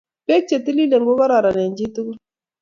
Beek 0.27 0.43
che 0.49 0.57
tililen 0.65 1.03
ko 1.07 1.13
kororon 1.19 1.59
eng 1.63 1.75
chi 1.77 1.85
tugul. 1.93 2.17